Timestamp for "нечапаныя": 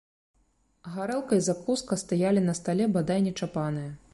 3.27-3.91